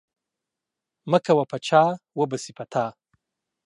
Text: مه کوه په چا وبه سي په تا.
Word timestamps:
مه 1.11 1.19
کوه 1.25 1.43
په 1.51 1.57
چا 1.67 1.83
وبه 2.19 2.37
سي 2.43 2.51
په 2.57 2.65
تا. 2.71 2.85